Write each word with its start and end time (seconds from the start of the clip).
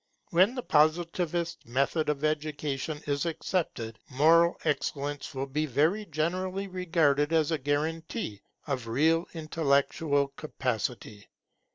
When 0.31 0.55
the 0.55 0.63
Positivist 0.63 1.67
method 1.67 2.09
of 2.09 2.23
education 2.23 3.03
is 3.05 3.23
accepted, 3.27 3.99
moral 4.09 4.57
excellence 4.63 5.35
will 5.35 5.45
be 5.45 5.67
very 5.67 6.05
generally 6.07 6.65
regarded 6.67 7.31
as 7.31 7.51
a 7.51 7.59
guarantee 7.59 8.41
of 8.65 8.87
real 8.87 9.27
intellectual 9.35 10.29
capacity. 10.29 11.27